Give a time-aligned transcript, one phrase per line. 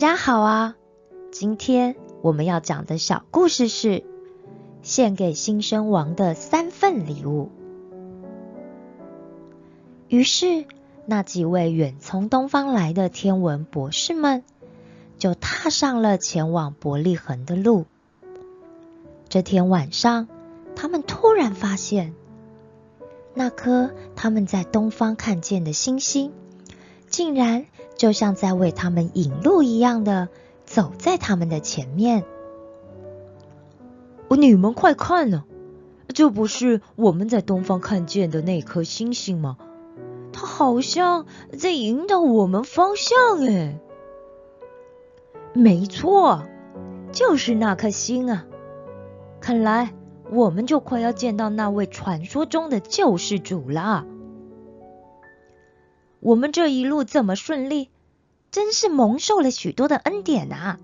[0.00, 0.76] 大家好啊！
[1.30, 4.02] 今天我们要讲的小故事是
[4.80, 7.50] 献给新生王的三份礼物。
[10.08, 10.64] 于是，
[11.04, 14.42] 那几位远从东方来的天文博士们
[15.18, 17.84] 就踏上了前往伯利恒的路。
[19.28, 20.28] 这天晚上，
[20.74, 22.14] 他们突然发现，
[23.34, 26.32] 那颗他们在东方看见的星星，
[27.06, 27.66] 竟然……
[28.00, 30.30] 就像在为他们引路一样的
[30.64, 32.24] 走在他们的前面。
[34.30, 35.44] 你们快看呢，
[36.08, 39.58] 这不是我们在东方看见的那颗星星吗？
[40.32, 41.26] 它好像
[41.58, 43.78] 在引导我们方向哎。
[45.52, 46.44] 没错，
[47.12, 48.46] 就是那颗星啊！
[49.42, 49.92] 看来
[50.30, 54.06] 我们就快要见到那位传说中的救世主了。
[56.20, 57.90] 我们这一路这么顺利，
[58.50, 60.78] 真是蒙受了许多的恩典啊！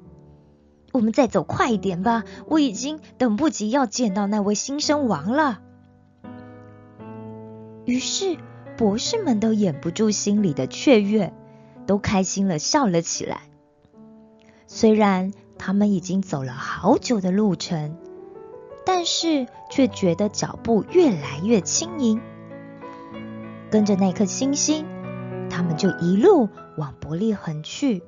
[0.92, 5.60] 我们再走快一点吧，我已经等不及要见到那位新生王了。
[7.84, 8.38] 于是，
[8.78, 11.34] 博士们都掩不住心里的雀跃，
[11.86, 13.42] 都开心了，笑了起来。
[14.66, 17.98] 虽然他们已经走了好久的路程，
[18.86, 22.22] 但是却觉得脚步越来越轻盈，
[23.70, 24.86] 跟着那颗星星。
[25.56, 28.02] 他们就一路往伯利恒去。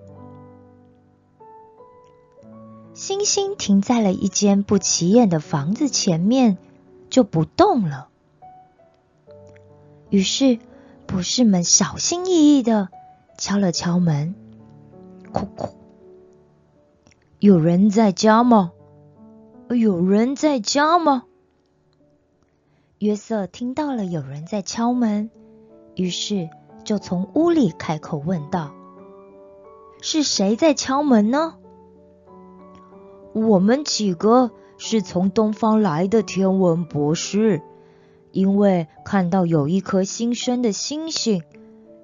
[2.92, 6.58] 星星停在了一间不起眼的房子前面，
[7.08, 8.10] 就不动了。
[10.10, 10.58] 于是
[11.06, 12.90] 博士们小心翼翼的
[13.38, 14.34] 敲了敲门，
[15.32, 15.70] 叩叩，
[17.38, 18.72] 有人在家吗？
[19.70, 21.24] 有人在家吗？
[22.98, 25.30] 约瑟听到了有人在敲门，
[25.94, 26.50] 于是。
[26.84, 28.72] 就从屋里开口问道
[30.00, 31.54] ：“是谁在敲门呢
[33.34, 37.60] ？”“我们几个是从东方来的天文博士，
[38.32, 41.42] 因为看到有一颗新生的星星，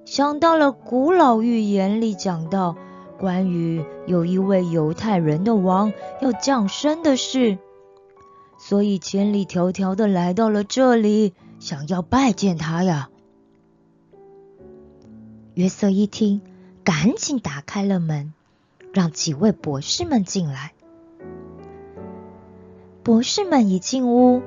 [0.05, 2.75] 想到了古老预言里讲到
[3.17, 7.57] 关于有一位犹太人的王要降生的事，
[8.59, 13.09] 所以千里迢迢的来到了这里，想要拜见他呀。”
[15.55, 16.41] 约瑟一听，
[16.83, 18.33] 赶紧打开了门，
[18.91, 20.73] 让几位博士们进来。
[23.03, 24.41] 博士们一进屋，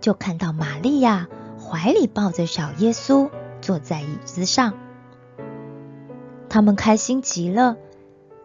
[0.00, 1.28] 就看到玛利亚
[1.60, 4.72] 怀里抱着小耶稣，坐在椅子上。
[6.48, 7.76] 他们开心极了，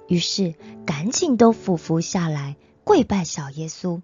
[0.08, 4.02] 于是赶紧都俯伏下来，跪拜小耶稣，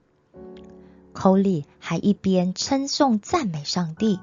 [1.12, 4.22] 口里还一边称颂赞美上帝，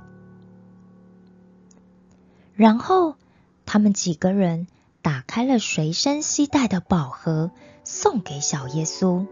[2.55, 3.17] 然后。
[3.67, 4.69] 他们几个人
[5.03, 7.51] 打开了随身携带的宝盒，
[7.85, 9.27] 送给小耶稣。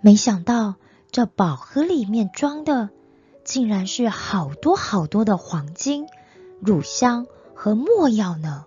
[0.00, 0.74] 没想到
[1.10, 2.90] 这宝盒里面装的，
[3.44, 6.06] 竟然是好多好多的黄金、
[6.60, 8.66] 乳香和墨药呢！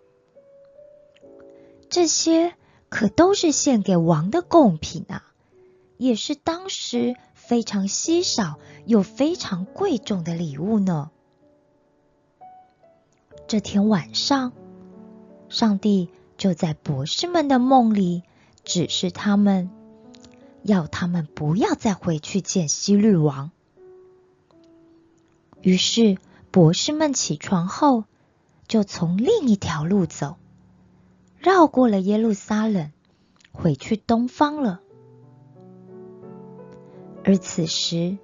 [1.89, 2.53] 这些
[2.89, 5.23] 可都是献给王的贡品啊，
[5.97, 11.11] 也是当时非常稀少又非常贵重的礼物呢。
[13.49, 14.53] 这天晚上，
[15.49, 18.21] 上帝就在博士们的梦里
[18.63, 19.71] 指示他们，
[20.61, 23.49] 要他们不要再回去见希律王。
[25.63, 26.19] 于是，
[26.51, 28.03] 博士们起床后，
[28.67, 30.37] 就从另一条路走，
[31.39, 32.91] 绕过了耶路撒冷，
[33.51, 34.79] 回去东方了。
[37.23, 38.19] 而此时，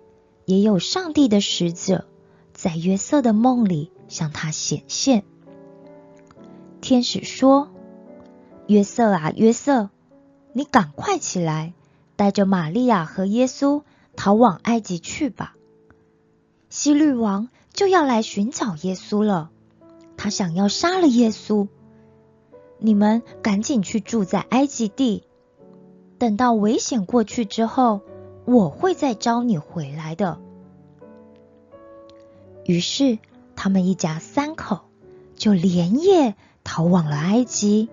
[0.46, 2.06] 也有上帝的使者
[2.53, 3.91] 在约瑟的梦里。
[4.08, 5.24] 向他显现。
[6.82, 7.70] 天使说
[8.68, 9.90] ：“约瑟啊，约瑟，
[10.54, 11.74] 你赶快起来，
[12.16, 13.82] 带着玛利亚和耶稣
[14.16, 15.56] 逃往埃及去吧。
[16.70, 19.50] 希律王就要来寻找耶稣了，
[20.16, 21.68] 他想要杀了耶稣。
[22.78, 25.24] 你们赶紧去住在埃及地，
[26.20, 28.02] 等到危险过去之后，
[28.46, 30.40] 我会再招你回来的。”
[32.66, 33.18] 于是。
[33.66, 34.82] 他们一家三口
[35.35, 37.90] 就连夜逃往了埃及，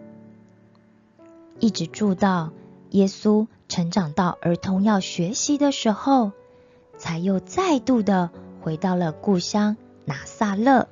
[1.61, 2.53] 一直住到
[2.91, 6.33] 耶稣成长到儿童要学习的时候，
[6.99, 8.29] 才又再度的
[8.61, 10.91] 回到了故乡拿撒勒。